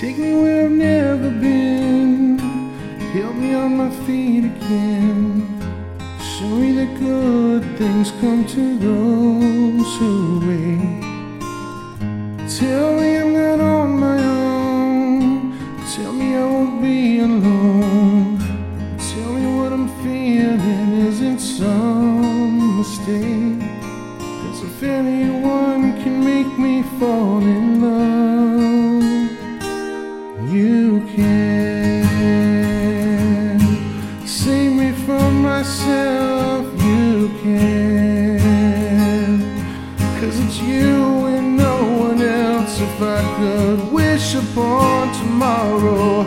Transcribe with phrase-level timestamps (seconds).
[0.00, 2.38] Take me where I've never been.
[3.12, 5.44] Help me on my feet again.
[6.18, 11.02] Show me that good things come to those who wait.
[12.48, 15.52] Tell me I'm not on my own.
[15.94, 18.38] Tell me I won't be alone.
[18.96, 23.68] Tell me what I'm feeling isn't some mistake.
[24.40, 27.69] Cause if anyone can make me fall in
[40.42, 41.76] it's you and no
[42.06, 42.80] one else.
[42.80, 46.24] If I could wish upon tomorrow,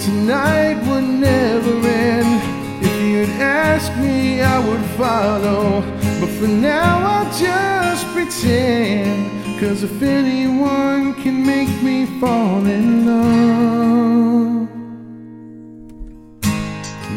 [0.00, 2.42] tonight would never end.
[2.82, 5.82] If you'd ask me, I would follow.
[6.20, 9.30] But for now, I'll just pretend.
[9.60, 14.68] Cause if anyone can make me fall in love,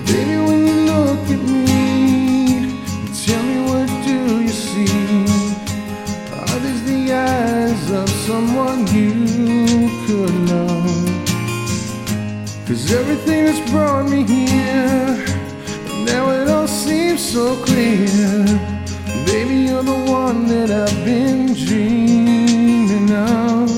[0.06, 2.78] baby, when you look at me,
[3.23, 5.37] tell me what do you see?
[7.09, 11.05] Eyes of someone you could love?
[12.67, 15.25] Cause everything that's brought me here,
[16.05, 18.08] now it all seems so clear.
[19.25, 23.69] Baby, you're the one that I've been dreaming of.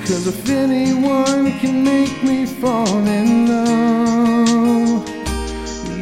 [0.00, 5.08] Cause if anyone can make me fall in love,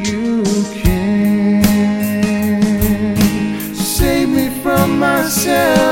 [0.07, 0.43] you
[0.81, 1.63] can.
[3.75, 5.84] Save me from myself,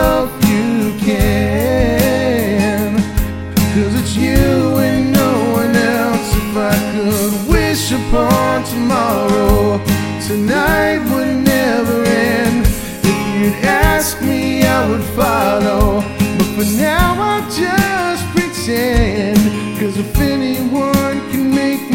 [8.33, 9.83] upon tomorrow,
[10.27, 12.65] tonight would never end.
[13.03, 16.01] If you'd ask me, I would follow.
[16.37, 19.37] But for now, I'll just pretend.
[19.79, 21.92] Cause if anyone can make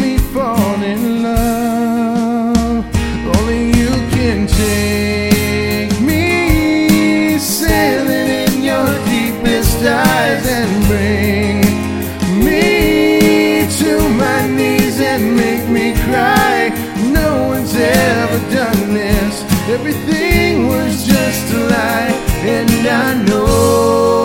[20.67, 24.23] was just a lie, and I know,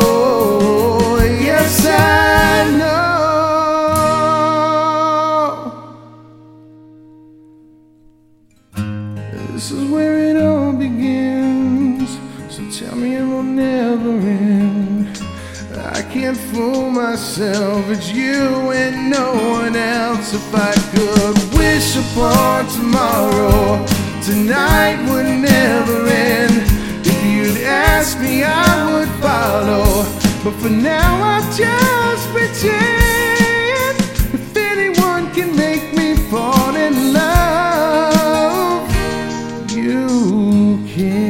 [1.41, 3.15] yes, I know.
[9.53, 12.19] This is where it all begins.
[12.49, 15.23] So tell me it will never end.
[15.77, 17.89] I can't fool myself.
[17.89, 20.33] It's you and no one else.
[20.35, 23.85] If I could wish upon tomorrow,
[24.23, 26.14] tonight would never end.
[30.45, 33.97] But for now, I'll just pretend.
[34.35, 38.91] If anyone can make me fall in love,
[39.71, 41.25] you can.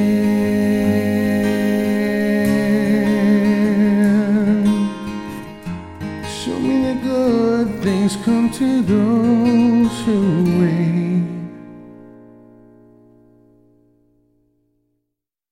[6.26, 10.18] Show me that good things come to those who
[10.60, 11.13] wait.